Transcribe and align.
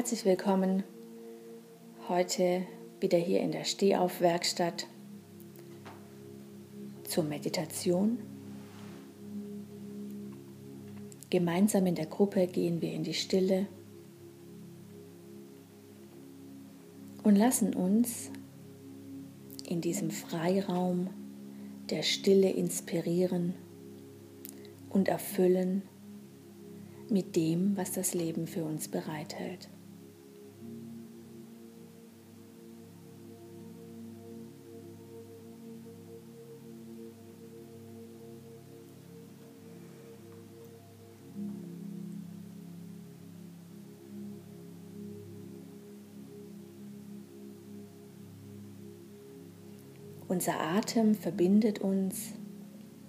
Herzlich 0.00 0.24
willkommen 0.24 0.82
heute 2.08 2.62
wieder 3.00 3.18
hier 3.18 3.40
in 3.40 3.52
der 3.52 3.64
Stehaufwerkstatt 3.64 4.86
zur 7.04 7.24
Meditation. 7.24 8.18
Gemeinsam 11.28 11.84
in 11.84 11.96
der 11.96 12.06
Gruppe 12.06 12.46
gehen 12.46 12.80
wir 12.80 12.94
in 12.94 13.04
die 13.04 13.12
Stille 13.12 13.66
und 17.22 17.36
lassen 17.36 17.74
uns 17.74 18.30
in 19.68 19.82
diesem 19.82 20.10
Freiraum 20.10 21.10
der 21.90 22.04
Stille 22.04 22.48
inspirieren 22.48 23.52
und 24.88 25.08
erfüllen 25.08 25.82
mit 27.10 27.36
dem, 27.36 27.76
was 27.76 27.92
das 27.92 28.14
Leben 28.14 28.46
für 28.46 28.64
uns 28.64 28.88
bereithält. 28.88 29.68
Unser 50.40 50.58
Atem 50.58 51.14
verbindet 51.14 51.80
uns 51.80 52.32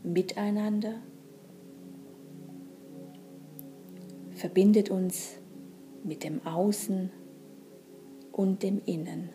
miteinander, 0.04 0.96
verbindet 4.36 4.92
uns 4.92 5.38
mit 6.04 6.26
dem 6.26 6.46
Außen 6.46 7.10
und 8.34 8.64
dem 8.64 8.82
Innen. 8.86 9.30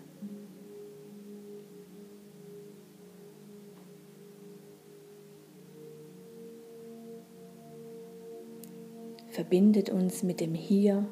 Verbindet 9.30 9.89
uns 9.89 10.22
mit 10.22 10.41
dem 10.41 10.52
Hier 10.52 11.08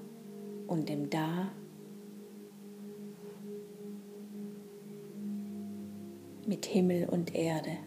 und 0.66 0.90
dem 0.90 1.08
Da. 1.08 1.50
Mit 6.46 6.66
Himmel 6.66 7.08
und 7.08 7.34
Erde. 7.34 7.78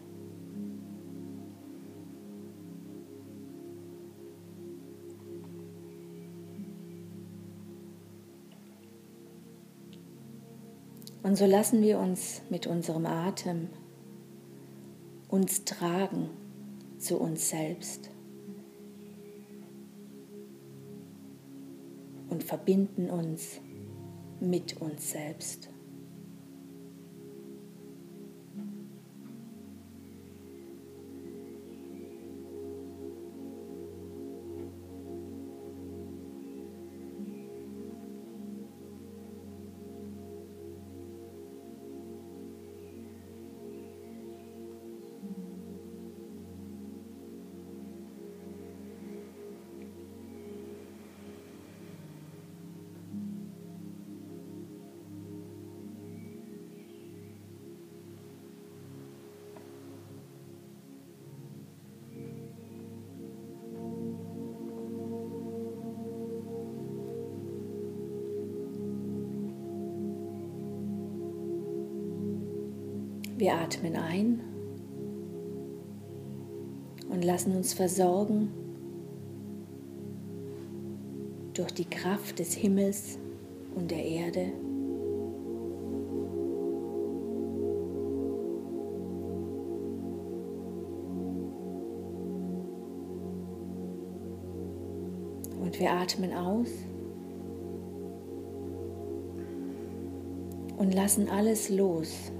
Und 11.22 11.36
so 11.36 11.44
lassen 11.44 11.82
wir 11.82 11.98
uns 11.98 12.40
mit 12.48 12.66
unserem 12.66 13.04
Atem 13.04 13.68
uns 15.28 15.64
tragen 15.64 16.30
zu 16.98 17.18
uns 17.18 17.50
selbst 17.50 18.08
und 22.30 22.42
verbinden 22.42 23.10
uns 23.10 23.60
mit 24.40 24.80
uns 24.80 25.10
selbst. 25.10 25.68
Atmen 73.62 73.96
ein 73.96 74.40
und 77.10 77.24
lassen 77.24 77.56
uns 77.56 77.72
versorgen 77.72 78.50
durch 81.54 81.72
die 81.72 81.84
Kraft 81.84 82.38
des 82.38 82.54
Himmels 82.54 83.18
und 83.74 83.90
der 83.90 84.04
Erde. 84.04 84.52
Und 95.60 95.80
wir 95.80 95.92
atmen 95.92 96.32
aus 96.32 96.68
und 100.78 100.94
lassen 100.94 101.28
alles 101.28 101.68
los, 101.68 102.30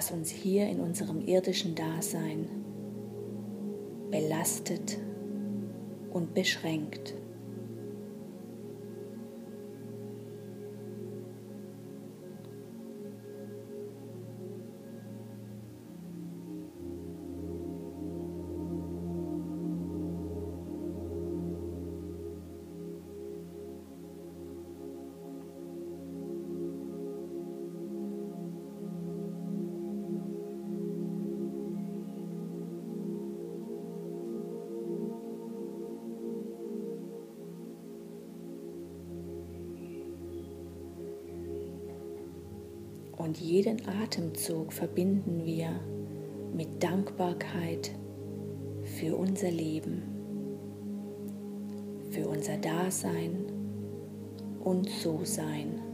was 0.00 0.10
uns 0.12 0.30
hier 0.30 0.66
in 0.66 0.80
unserem 0.80 1.20
irdischen 1.26 1.74
Dasein 1.74 2.48
belastet 4.10 4.96
und 6.10 6.32
beschränkt. 6.32 7.12
Jeden 43.50 43.80
Atemzug 43.88 44.72
verbinden 44.72 45.44
wir 45.44 45.80
mit 46.54 46.80
Dankbarkeit 46.80 47.90
für 48.96 49.16
unser 49.16 49.50
Leben, 49.50 50.02
für 52.10 52.28
unser 52.28 52.58
Dasein 52.58 53.46
und 54.60 54.88
So-Sein. 54.88 55.89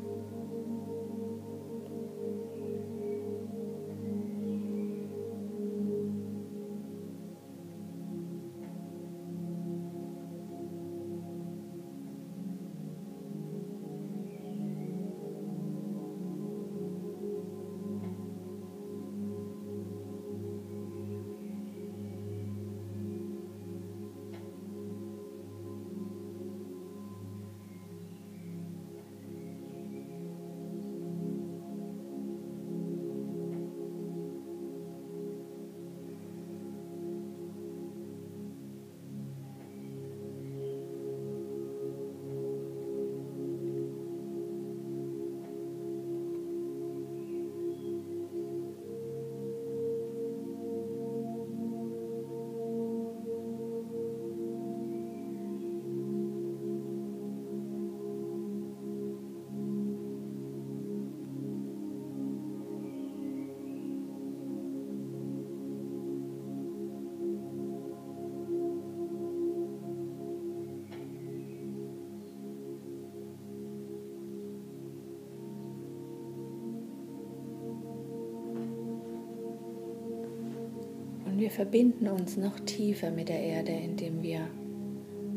Wir 81.46 81.52
verbinden 81.52 82.08
uns 82.08 82.36
noch 82.36 82.58
tiefer 82.58 83.12
mit 83.12 83.28
der 83.28 83.38
Erde, 83.38 83.70
indem 83.70 84.20
wir 84.20 84.48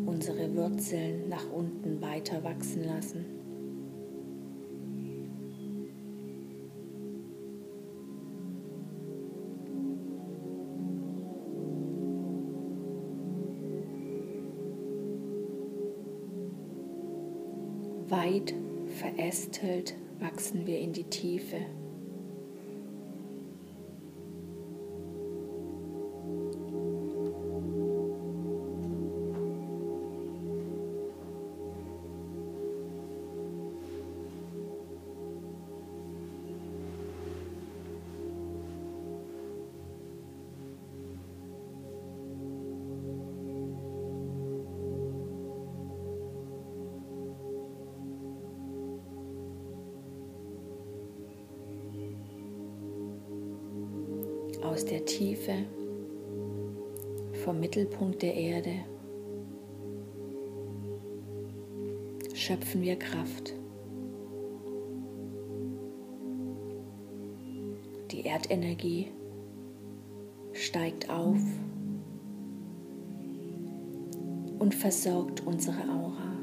unsere 0.08 0.56
Wurzeln 0.56 1.30
nach 1.30 1.48
unten 1.52 2.02
weiter 2.02 2.44
wachsen 2.44 2.84
lassen. 2.84 3.26
Weit 18.08 18.56
verästelt 18.96 19.94
wachsen 20.20 20.66
wir 20.66 20.80
in 20.80 20.92
die 20.92 21.04
Tiefe. 21.04 21.58
Der 58.22 58.36
Erde, 58.36 58.74
schöpfen 62.34 62.82
wir 62.82 62.98
Kraft. 62.98 63.54
Die 68.12 68.26
Erdenergie 68.26 69.08
steigt 70.54 71.10
auf 71.10 71.40
und 74.60 74.76
versorgt 74.76 75.46
unsere 75.46 75.82
Aura. 75.84 76.38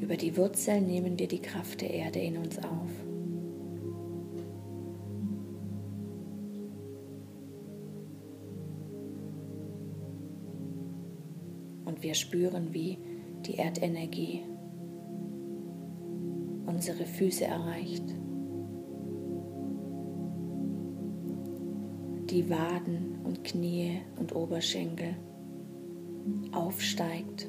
Über 0.00 0.16
die 0.16 0.36
Wurzeln 0.36 0.86
nehmen 0.86 1.18
wir 1.18 1.28
die 1.28 1.42
Kraft 1.42 1.82
der 1.82 1.90
Erde 1.90 2.18
in 2.18 2.38
uns 2.38 2.58
auf. 2.58 3.17
Wir 12.08 12.14
spüren, 12.14 12.72
wie 12.72 12.96
die 13.44 13.56
Erdenergie 13.56 14.40
unsere 16.64 17.04
Füße 17.04 17.44
erreicht, 17.44 18.04
die 22.30 22.48
Waden 22.48 23.18
und 23.24 23.44
Knie 23.44 24.00
und 24.18 24.34
Oberschenkel 24.34 25.16
aufsteigt 26.52 27.46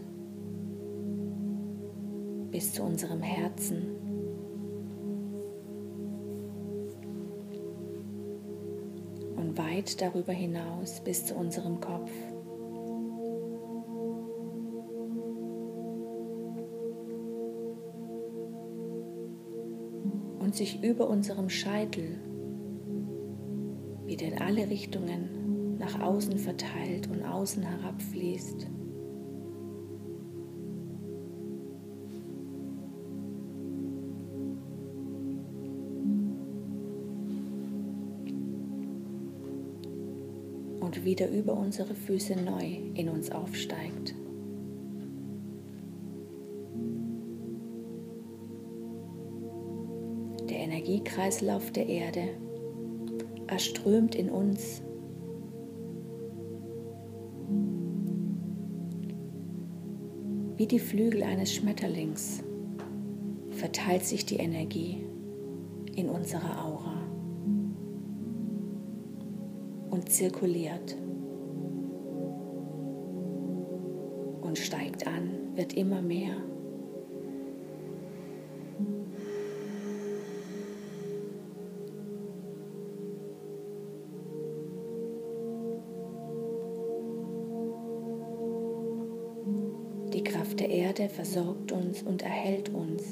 bis 2.52 2.74
zu 2.74 2.84
unserem 2.84 3.22
Herzen. 3.22 3.96
Und 9.38 9.58
weit 9.58 10.02
darüber 10.02 10.34
hinaus 10.34 11.00
bis 11.00 11.28
zu 11.28 11.36
unserem 11.36 11.80
Kopf. 11.80 12.12
Sich 20.60 20.84
über 20.84 21.10
unserem 21.10 21.50
Scheitel 21.50 22.20
wieder 24.06 24.26
in 24.28 24.40
alle 24.40 24.70
Richtungen 24.70 25.78
nach 25.78 26.02
außen 26.02 26.38
verteilt 26.38 27.10
und 27.10 27.24
außen 27.24 27.64
herabfließt. 27.64 28.68
und 40.82 41.06
wieder 41.06 41.30
über 41.30 41.54
unsere 41.54 41.94
Füße 41.94 42.36
neu 42.36 42.80
in 42.96 43.10
uns 43.10 43.32
aufsteigt. 43.32 44.16
Energiekreislauf 51.10 51.72
der 51.72 51.88
Erde 51.88 52.30
erströmt 53.48 54.14
in 54.14 54.30
uns 54.30 54.84
Wie 60.56 60.68
die 60.68 60.80
Flügel 60.80 61.24
eines 61.24 61.54
Schmetterlings 61.54 62.44
verteilt 63.50 64.04
sich 64.04 64.26
die 64.26 64.36
Energie 64.36 65.06
in 65.96 66.10
unserer 66.10 66.66
Aura 66.66 67.02
und 69.90 70.10
zirkuliert 70.10 70.98
und 74.42 74.58
steigt 74.58 75.08
an, 75.08 75.56
wird 75.56 75.74
immer 75.74 76.02
mehr. 76.02 76.36
Versorgt 91.20 91.74
uns 91.74 92.02
und 92.02 92.22
erhält 92.22 92.70
uns. 92.70 93.04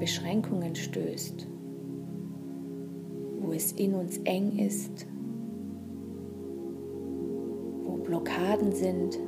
Beschränkungen 0.00 0.74
stößt, 0.74 1.46
wo 3.40 3.52
es 3.52 3.72
in 3.72 3.94
uns 3.94 4.16
eng 4.24 4.58
ist, 4.58 5.06
wo 7.84 7.98
Blockaden 7.98 8.72
sind, 8.72 9.20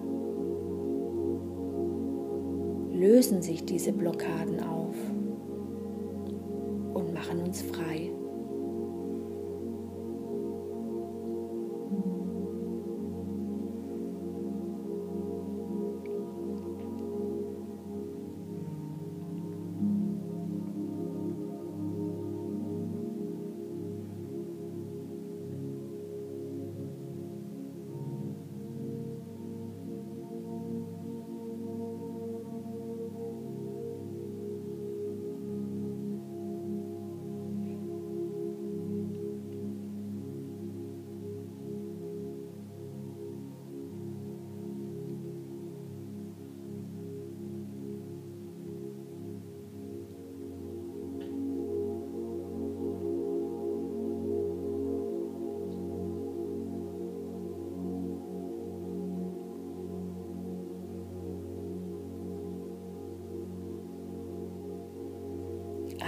lösen 2.91 3.43
sich 3.43 3.67
diese 3.67 3.93
Blockaden 3.93 4.61
auf 4.61 4.97
und 6.95 7.13
machen 7.13 7.41
uns 7.41 7.61
frei. 7.61 8.11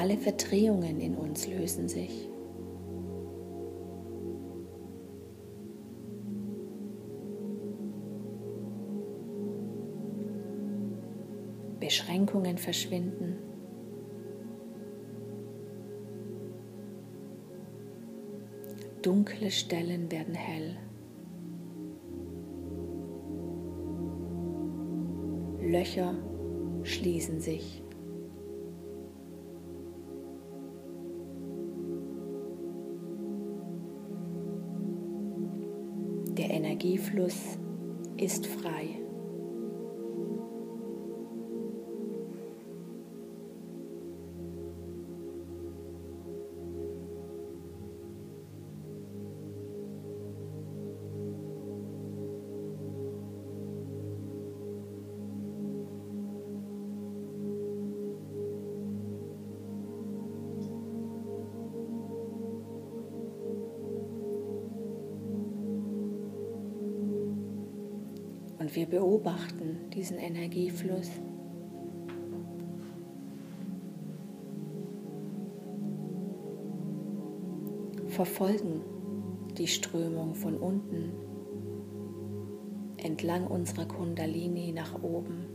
Alle 0.04 0.18
Verdrehungen 0.18 1.00
in 1.00 1.14
uns 1.14 1.48
lösen 1.48 1.88
sich. 1.88 2.28
Beschränkungen 11.80 12.58
verschwinden. 12.58 13.38
Dunkle 19.00 19.50
Stellen 19.50 20.12
werden 20.12 20.34
hell. 20.34 20.76
Löcher 25.62 26.14
schließen 26.82 27.40
sich. 27.40 27.83
Energiefluss 37.14 37.58
ist 38.16 38.46
frei. 38.46 39.03
Wir 68.74 68.86
beobachten 68.86 69.88
diesen 69.94 70.18
Energiefluss. 70.18 71.08
Verfolgen 78.08 78.80
die 79.56 79.68
Strömung 79.68 80.34
von 80.34 80.56
unten 80.56 81.12
entlang 82.96 83.46
unserer 83.46 83.86
Kundalini 83.86 84.72
nach 84.72 85.00
oben 85.04 85.46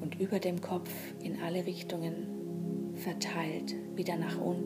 und 0.00 0.18
über 0.18 0.38
dem 0.38 0.62
Kopf 0.62 0.90
in 1.22 1.38
alle 1.42 1.66
Richtungen 1.66 2.94
verteilt 2.94 3.74
wieder 3.94 4.16
nach 4.16 4.40
unten. 4.40 4.65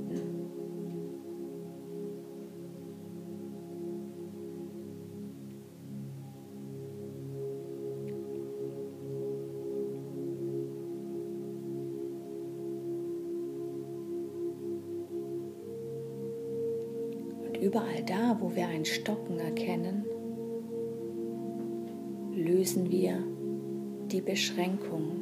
Wo 18.41 18.57
wir 18.57 18.67
ein 18.69 18.85
Stocken 18.85 19.39
erkennen, 19.39 20.07
lösen 22.35 22.91
wir 22.91 23.23
die 24.11 24.23
Beschränkung 24.23 25.20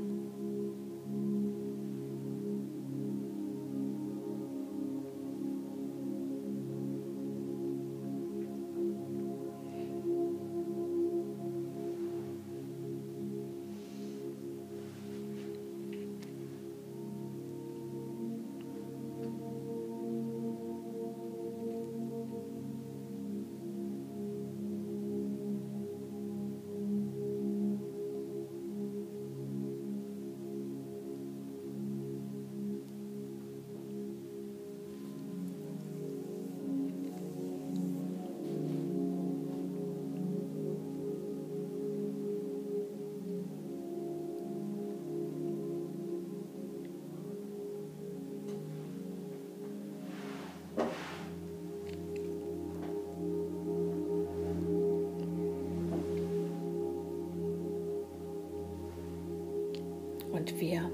wir 60.61 60.91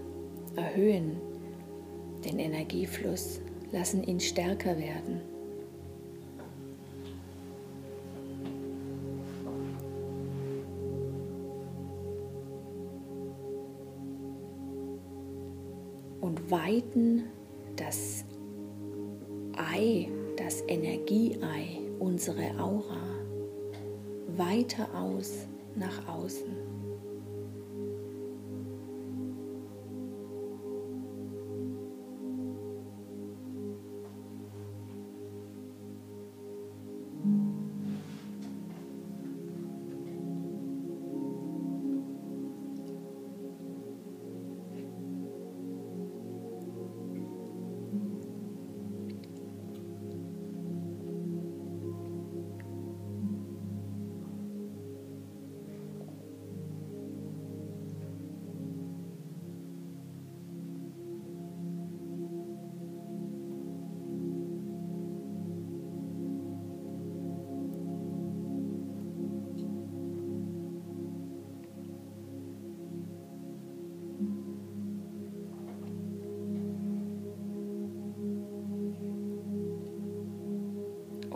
erhöhen 0.56 1.16
den 2.24 2.38
Energiefluss, 2.38 3.40
lassen 3.72 4.02
ihn 4.04 4.20
stärker 4.20 4.76
werden. 4.78 5.20
Und 16.20 16.50
weiten 16.50 17.24
das 17.76 18.24
Ei, 19.56 20.08
das 20.36 20.62
Energieei, 20.66 21.80
unsere 21.98 22.58
Aura 22.58 23.04
weiter 24.36 24.88
aus 24.94 25.46
nach 25.76 26.08
außen. 26.08 26.63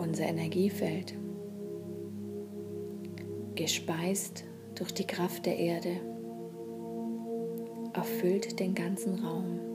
Unser 0.09 0.25
Energiefeld, 0.25 1.13
gespeist 3.53 4.43
durch 4.73 4.91
die 4.91 5.05
Kraft 5.05 5.45
der 5.45 5.55
Erde, 5.55 5.97
erfüllt 7.93 8.59
den 8.59 8.73
ganzen 8.73 9.23
Raum. 9.23 9.68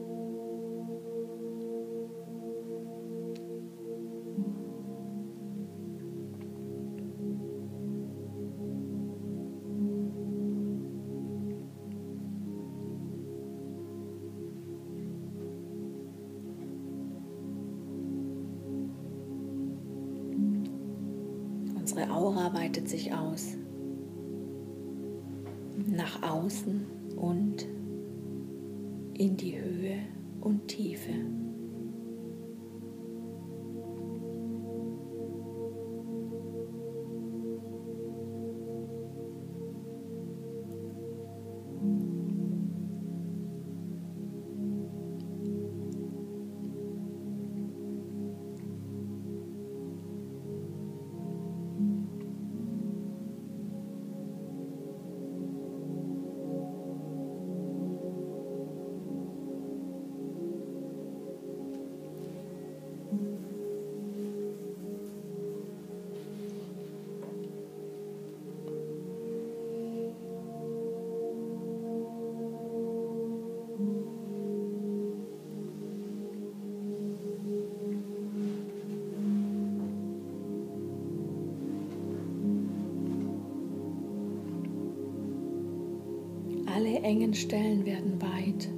Engen 87.05 87.35
Stellen 87.35 87.85
werden 87.85 88.21
weit. 88.23 88.69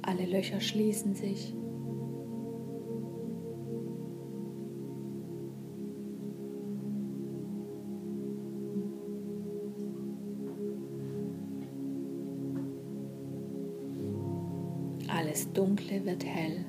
Alle 0.00 0.24
Löcher 0.24 0.58
schließen 0.60 1.14
sich. 1.14 1.54
Alles 15.08 15.52
Dunkle 15.52 16.06
wird 16.06 16.24
hell. 16.24 16.64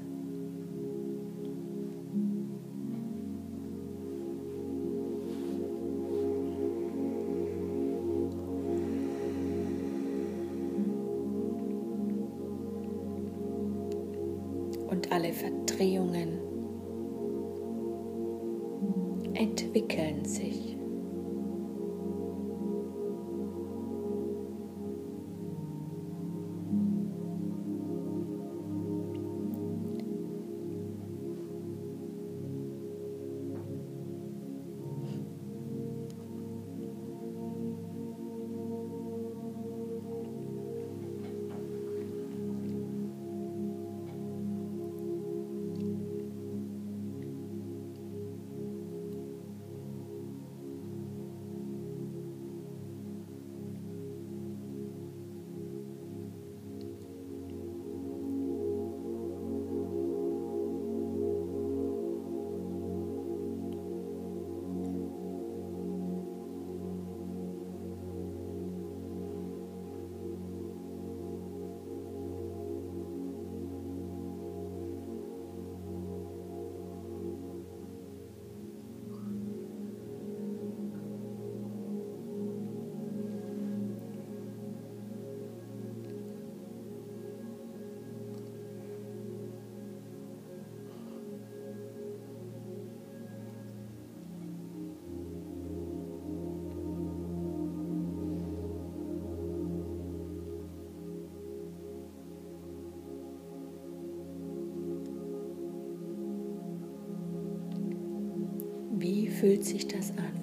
Fühlt 109.40 109.66
sich 109.66 109.88
das 109.88 110.12
an? 110.12 110.42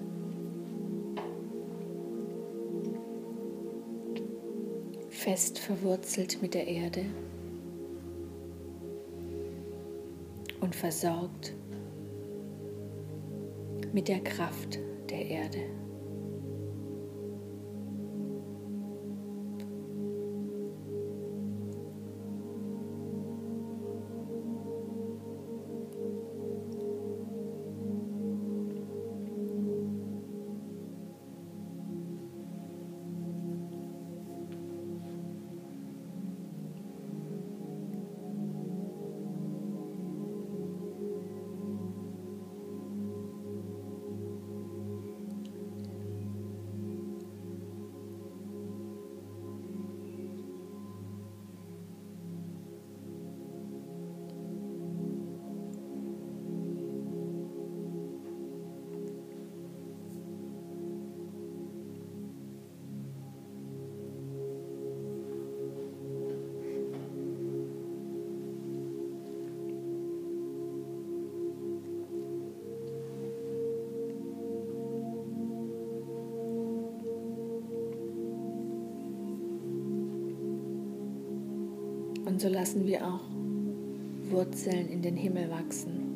Fest 5.08 5.58
verwurzelt 5.58 6.42
mit 6.42 6.54
der 6.54 6.66
Erde 6.66 7.04
und 10.60 10.74
versorgt 10.74 11.54
mit 13.92 14.08
der 14.08 14.20
Kraft 14.20 14.78
der 15.10 15.26
Erde. 15.26 15.81
So 82.42 82.48
lassen 82.48 82.84
wir 82.88 83.06
auch 83.06 83.20
Wurzeln 84.32 84.88
in 84.88 85.00
den 85.00 85.14
Himmel 85.14 85.48
wachsen. 85.48 86.08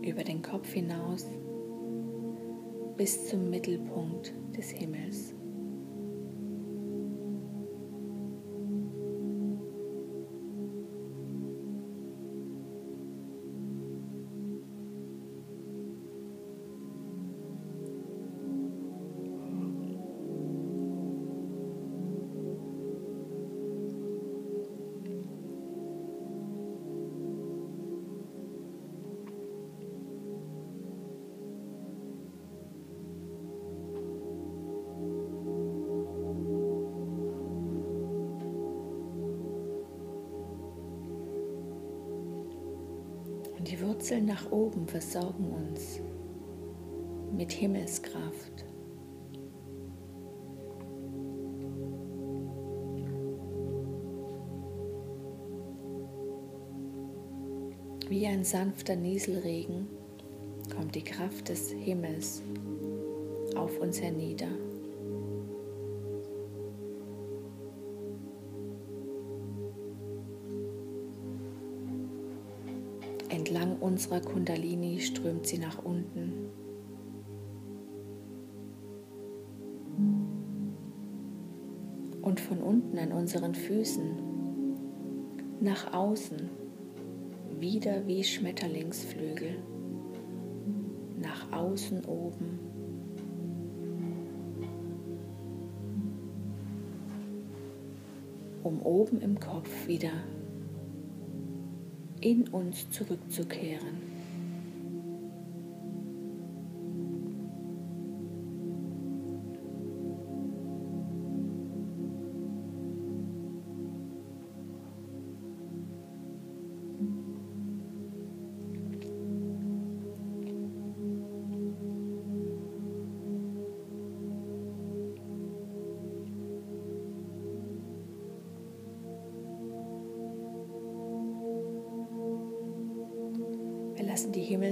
Über 0.00 0.24
den 0.24 0.40
Kopf 0.40 0.72
hinaus 0.72 1.26
bis 2.96 3.28
zum 3.28 3.50
Mittelpunkt 3.50 4.32
des 4.56 4.70
Himmels. 4.70 5.34
Nach 44.30 44.52
oben 44.52 44.86
versorgen 44.86 45.50
uns 45.50 45.98
mit 47.36 47.50
Himmelskraft. 47.50 48.64
Wie 58.08 58.24
ein 58.28 58.44
sanfter 58.44 58.94
Nieselregen 58.94 59.88
kommt 60.76 60.94
die 60.94 61.02
Kraft 61.02 61.48
des 61.48 61.72
Himmels 61.72 62.40
auf 63.56 63.80
uns 63.80 64.00
hernieder. 64.00 64.46
Entlang 73.30 73.78
unserer 73.78 74.20
Kundalini 74.20 75.00
strömt 75.00 75.46
sie 75.46 75.58
nach 75.58 75.82
unten. 75.84 76.50
Und 82.20 82.40
von 82.40 82.58
unten 82.58 82.98
an 82.98 83.12
unseren 83.12 83.54
Füßen 83.54 84.10
nach 85.60 85.94
außen 85.94 86.50
wieder 87.58 88.06
wie 88.06 88.24
Schmetterlingsflügel 88.24 89.56
nach 91.20 91.52
außen 91.52 92.04
oben. 92.04 92.58
um 98.62 98.82
oben 98.82 99.20
im 99.20 99.40
Kopf 99.40 99.86
wieder 99.86 100.12
in 102.20 102.48
uns 102.48 102.90
zurückzukehren. 102.90 104.09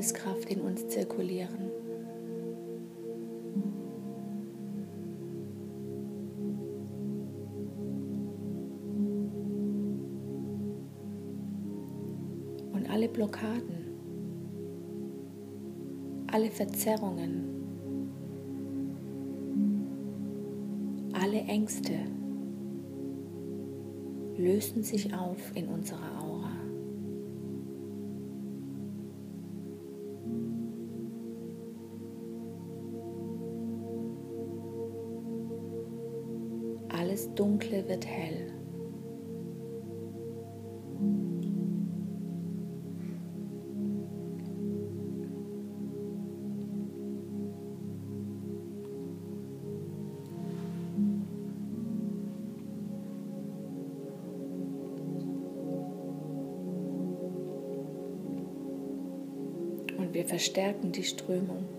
Himmelskraft 0.09 0.51
in 0.51 0.61
uns 0.61 0.89
zirkulieren. 0.89 1.71
Und 12.73 12.91
alle 12.91 13.09
Blockaden, 13.09 13.87
alle 16.33 16.51
Verzerrungen, 16.51 17.45
alle 21.13 21.41
Ängste 21.41 21.95
lösen 24.37 24.83
sich 24.83 25.13
auf 25.15 25.55
in 25.55 25.67
unserer 25.69 26.23
Aura. 26.23 26.58
Dunkle 37.39 37.89
wird 37.89 38.05
hell. 38.05 38.53
Und 59.97 60.13
wir 60.13 60.25
verstärken 60.27 60.91
die 60.91 61.05
Strömung. 61.05 61.78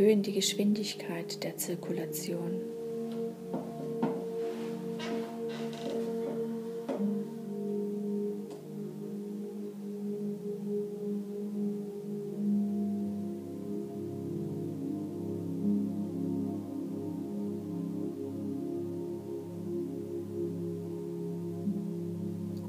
Erhöhen 0.00 0.22
die 0.22 0.32
Geschwindigkeit 0.32 1.42
der 1.44 1.58
Zirkulation. 1.58 2.58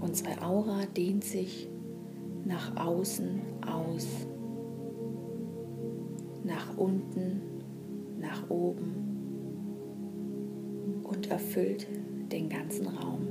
Unsere 0.02 0.42
Aura 0.42 0.86
dehnt 0.98 1.24
sich 1.24 1.70
nach 2.44 2.76
außen 2.76 3.41
erfüllt 11.52 11.86
den 12.32 12.48
ganzen 12.48 12.88
Raum. 12.88 13.31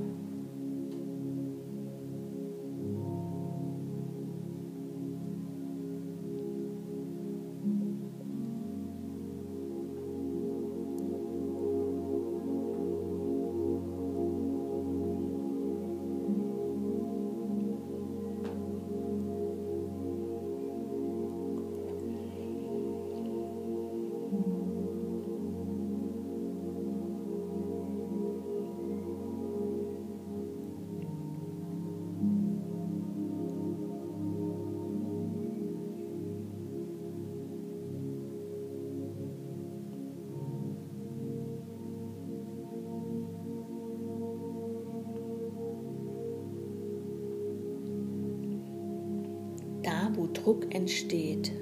Druck 50.51 50.75
entsteht, 50.75 51.53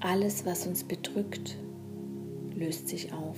alles, 0.00 0.46
was 0.46 0.66
uns 0.66 0.84
bedrückt, 0.84 1.58
löst 2.54 2.88
sich 2.88 3.12
auf. 3.12 3.36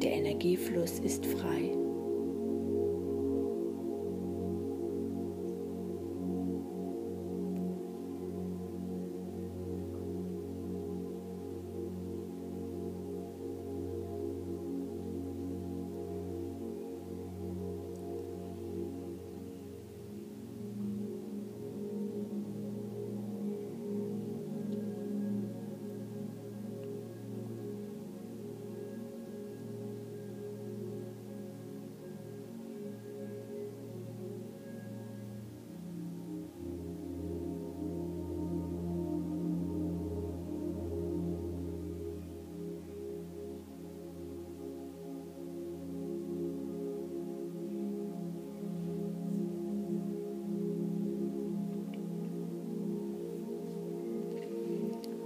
Der 0.00 0.12
Energiefluss 0.12 1.00
ist 1.00 1.26
frei. 1.26 1.83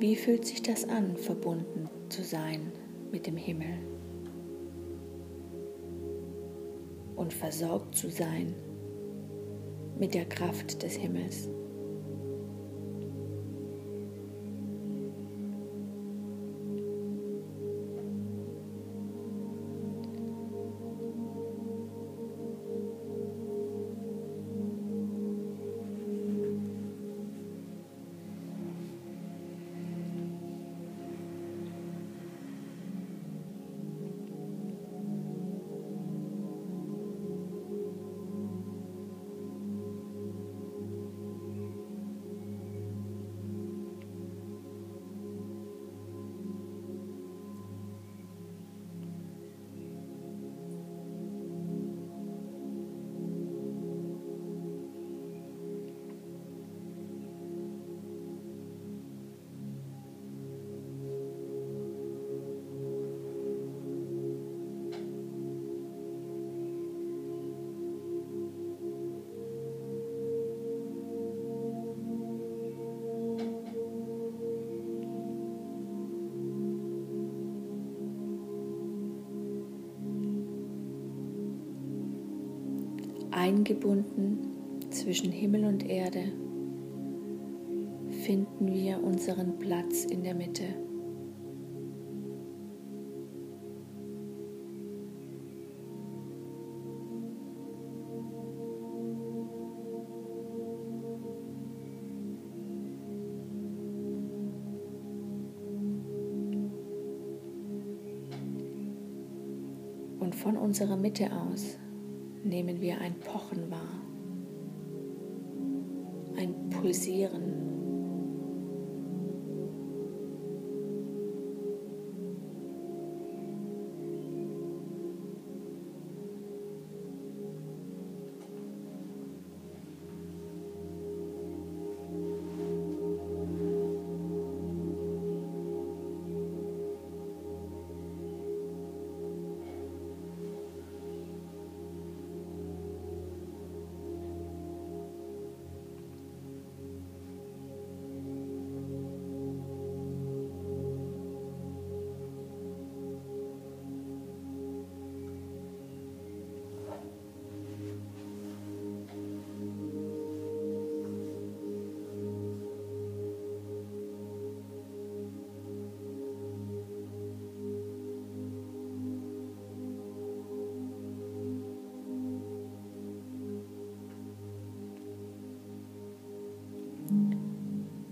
Wie 0.08 0.16
fühlt 0.16 0.46
sich 0.46 0.62
das 0.62 0.88
an, 0.88 1.18
verbunden 1.18 1.90
zu 2.08 2.24
sein 2.24 2.72
mit 3.12 3.26
dem 3.26 3.36
Himmel 3.36 3.76
und 7.14 7.34
versorgt 7.34 7.94
zu 7.94 8.08
sein 8.08 8.54
mit 9.98 10.14
der 10.14 10.24
Kraft 10.24 10.82
des 10.82 10.94
Himmels? 10.94 11.50
Eingebunden 83.48 84.38
zwischen 84.90 85.32
Himmel 85.32 85.64
und 85.64 85.88
Erde, 85.88 86.24
finden 88.24 88.66
wir 88.74 89.02
unseren 89.02 89.58
Platz 89.58 90.04
in 90.04 90.22
der 90.22 90.34
Mitte. 90.34 90.64
Und 110.20 110.34
von 110.34 110.58
unserer 110.58 110.98
Mitte 110.98 111.30
aus 111.32 111.78
nehmen 112.48 112.80
wir 112.80 113.00
ein 113.00 113.20
Pochen 113.20 113.70
wahr, 113.70 114.02
ein 116.36 116.70
Pulsieren. 116.70 117.67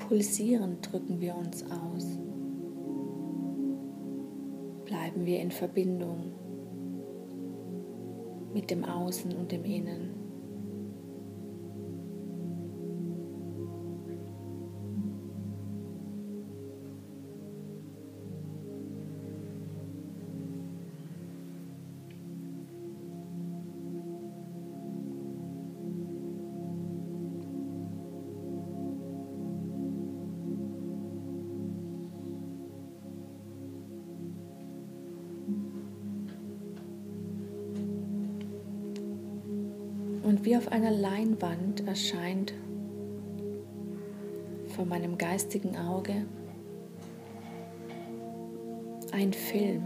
Pulsierend 0.09 0.93
drücken 0.93 1.21
wir 1.21 1.35
uns 1.35 1.65
aus. 1.65 2.07
Bleiben 4.85 5.27
wir 5.27 5.41
in 5.41 5.51
Verbindung 5.51 6.33
mit 8.55 8.71
dem 8.71 8.85
Außen 8.85 9.35
und 9.35 9.51
dem 9.51 9.65
Innen. 9.65 10.16
Einer 40.77 40.91
Leinwand 40.91 41.89
erscheint 41.89 42.53
vor 44.67 44.85
meinem 44.85 45.17
geistigen 45.17 45.75
Auge 45.75 46.27
ein 49.11 49.33
Film. 49.33 49.85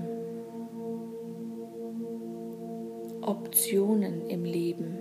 Optionen 3.21 4.27
im 4.27 4.45
Leben, 4.45 4.99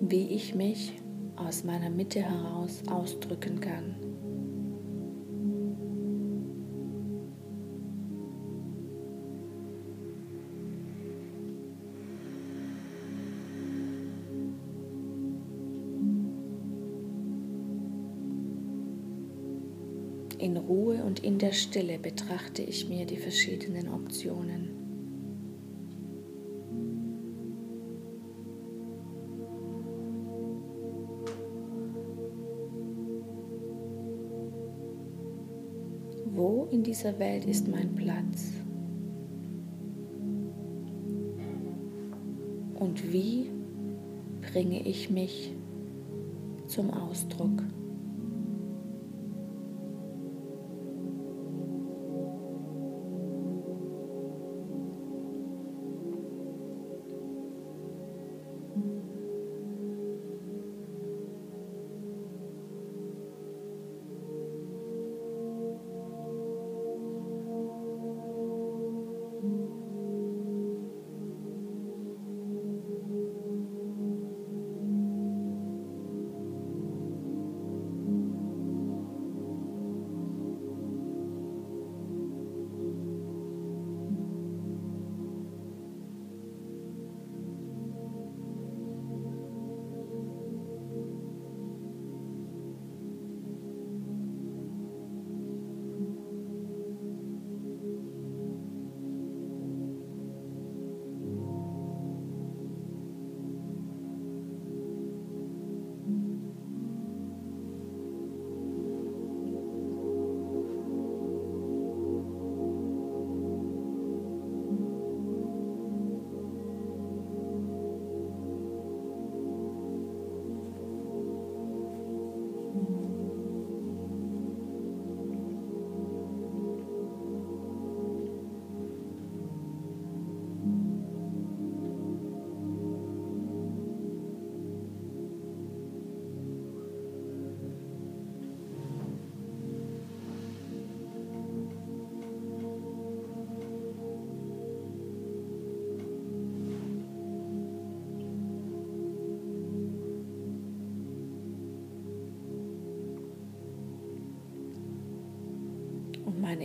wie 0.00 0.34
ich 0.34 0.56
mich 0.56 1.00
aus 1.36 1.62
meiner 1.62 1.90
Mitte 1.90 2.22
heraus 2.22 2.82
ausdrücken 2.90 3.60
kann. 3.60 3.94
In 20.42 20.56
Ruhe 20.56 21.04
und 21.04 21.20
in 21.20 21.38
der 21.38 21.52
Stille 21.52 22.00
betrachte 22.00 22.62
ich 22.62 22.88
mir 22.88 23.06
die 23.06 23.16
verschiedenen 23.16 23.86
Optionen. 23.86 24.70
Wo 36.26 36.66
in 36.72 36.82
dieser 36.82 37.20
Welt 37.20 37.44
ist 37.44 37.68
mein 37.68 37.94
Platz? 37.94 38.50
Und 42.74 43.12
wie 43.12 43.48
bringe 44.40 44.84
ich 44.88 45.08
mich 45.08 45.52
zum 46.66 46.90
Ausdruck? 46.90 47.62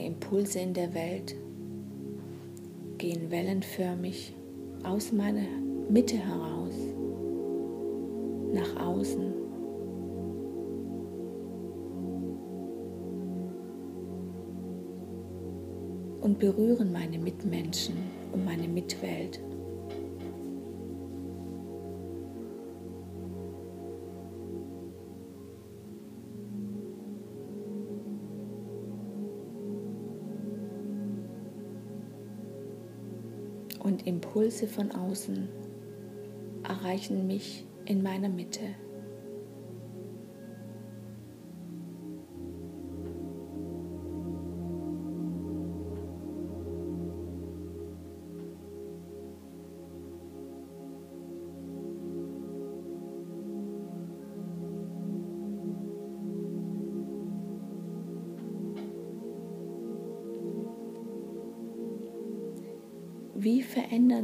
Impulse 0.07 0.59
in 0.59 0.73
der 0.73 0.93
Welt 0.93 1.35
gehen 2.97 3.29
wellenförmig 3.29 4.33
aus 4.83 5.11
meiner 5.11 5.45
Mitte 5.89 6.15
heraus 6.15 6.73
nach 8.53 8.87
außen. 8.87 9.33
Und 16.21 16.39
berühren 16.39 16.93
meine 16.93 17.19
Mitmenschen 17.19 17.97
und 18.31 18.45
meine 18.45 18.69
Mitwelt. 18.69 19.41
Und 33.79 34.07
Impulse 34.07 34.67
von 34.67 34.91
außen 34.91 35.49
erreichen 36.63 37.27
mich 37.27 37.65
in 37.85 38.03
meiner 38.03 38.29
Mitte. 38.29 38.75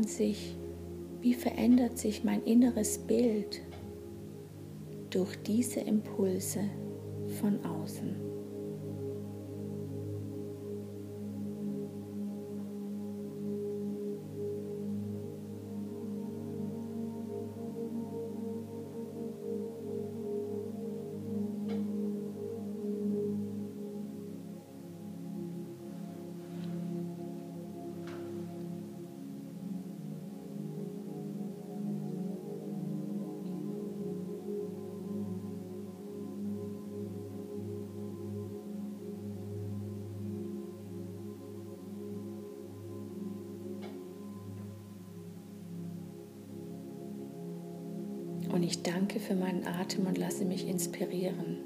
Verändern 0.03 0.07
sich, 0.07 0.55
wie 1.21 1.33
verändert 1.33 1.97
sich 1.97 2.23
mein 2.23 2.43
inneres 2.43 2.97
Bild 2.97 3.61
durch 5.09 5.35
diese 5.43 5.79
Impulse 5.79 6.61
von 7.39 7.63
außen. 7.63 8.32
Für 49.23 49.35
meinen 49.35 49.65
Atem 49.65 50.05
und 50.05 50.17
lasse 50.17 50.43
mich 50.45 50.67
inspirieren. 50.67 51.57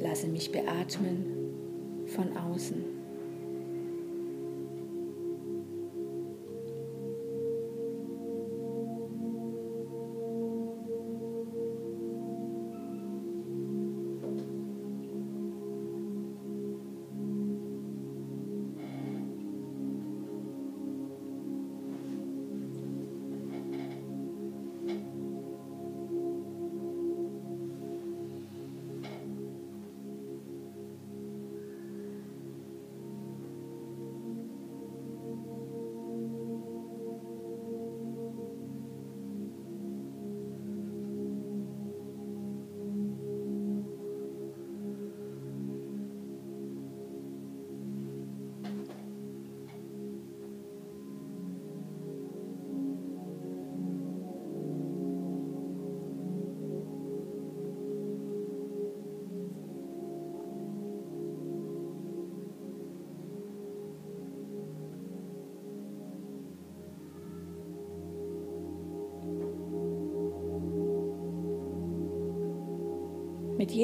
Lasse 0.00 0.28
mich 0.28 0.50
beatmen 0.50 2.06
von 2.06 2.36
außen. 2.36 2.99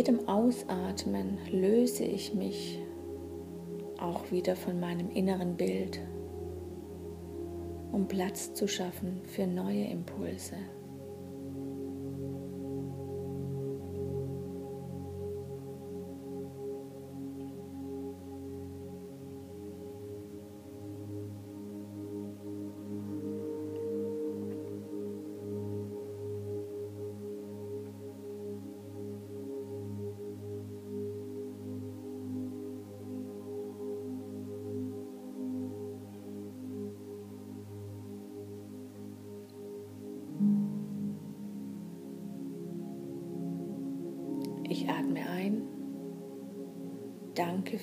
Jedem 0.06 0.28
Ausatmen 0.28 1.38
löse 1.50 2.04
ich 2.04 2.32
mich 2.32 2.80
auch 3.98 4.30
wieder 4.30 4.54
von 4.54 4.78
meinem 4.78 5.10
inneren 5.10 5.56
Bild, 5.56 5.98
um 7.90 8.06
Platz 8.06 8.54
zu 8.54 8.68
schaffen 8.68 9.22
für 9.24 9.48
neue 9.48 9.84
Impulse. 9.84 10.54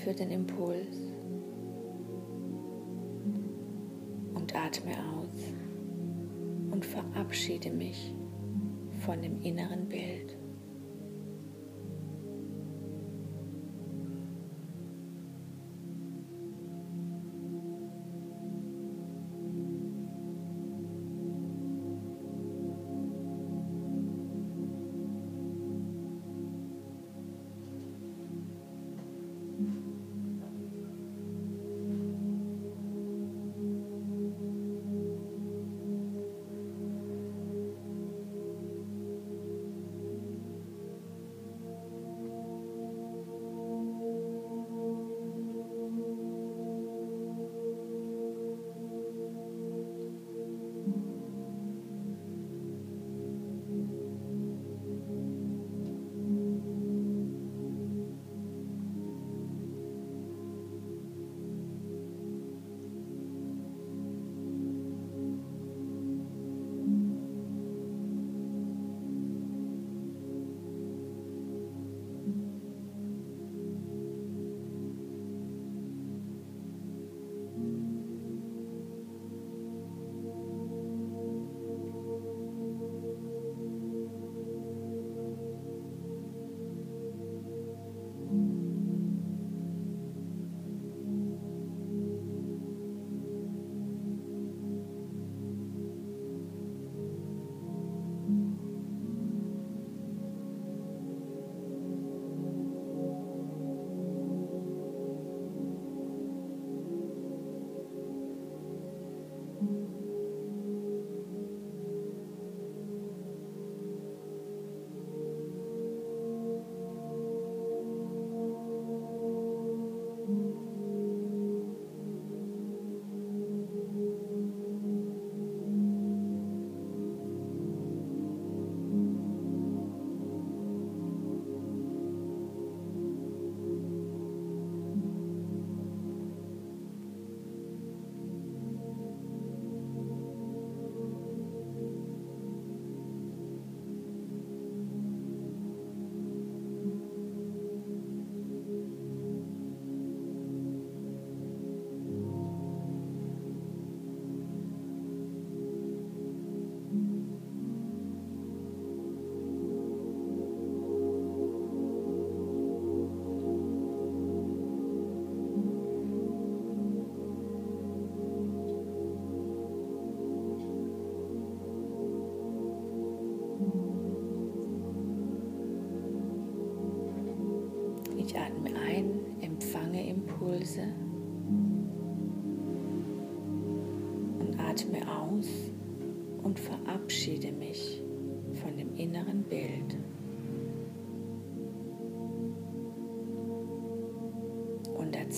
Für 0.03 0.13
den 0.13 0.31
Impuls 0.31 0.97
und 4.33 4.53
atme 4.53 4.91
aus 5.15 5.53
und 6.71 6.85
verabschiede 6.85 7.71
mich 7.71 8.13
von 9.05 9.21
dem 9.21 9.39
inneren 9.41 9.87
Bild. 9.87 10.35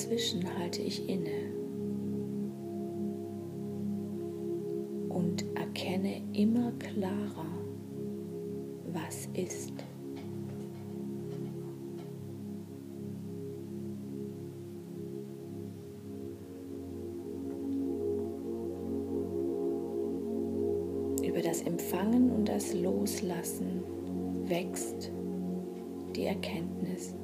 Dazwischen 0.06 0.44
halte 0.60 0.84
ich 0.84 1.10
inne 1.10 1.52
und 5.10 5.44
erkenne 5.56 6.22
immer 6.34 6.72
klarer, 6.74 7.46
was 8.94 9.28
ist. 9.34 9.74
Über 21.24 21.42
das 21.42 21.62
Empfangen 21.64 22.30
und 22.32 22.48
das 22.48 22.74
Loslassen 22.76 23.84
wächst 24.48 25.12
die 26.16 26.26
Erkenntnis. 26.26 27.16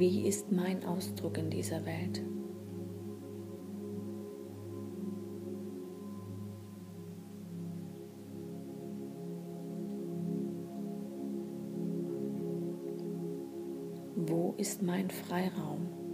Wie 0.00 0.26
ist 0.26 0.50
mein 0.50 0.82
Ausdruck 0.86 1.36
in 1.36 1.50
dieser 1.50 1.84
Welt? 1.84 2.22
Wo 14.16 14.54
ist 14.56 14.80
mein 14.80 15.10
Freiraum? 15.10 16.09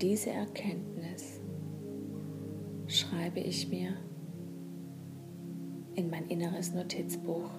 Diese 0.00 0.30
Erkenntnis 0.30 1.40
schreibe 2.86 3.40
ich 3.40 3.68
mir 3.68 3.96
in 5.94 6.08
mein 6.08 6.28
inneres 6.28 6.72
Notizbuch. 6.72 7.50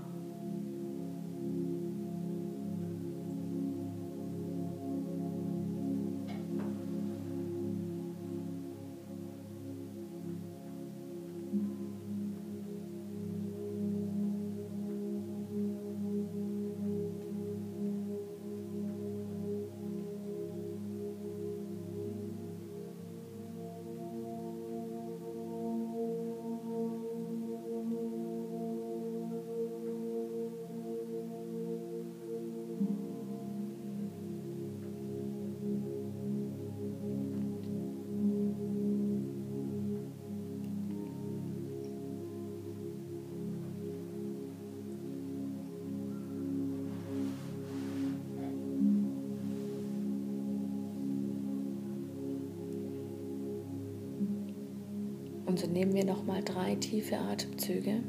Und 55.50 55.58
so 55.58 55.66
nehmen 55.66 55.96
wir 55.96 56.06
nochmal 56.06 56.44
drei 56.44 56.76
tiefe 56.76 57.18
Atemzüge, 57.18 58.04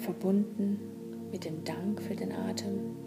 verbunden 0.00 0.80
mit 1.30 1.44
dem 1.44 1.62
Dank 1.62 2.00
für 2.00 2.16
den 2.16 2.32
Atem. 2.32 3.03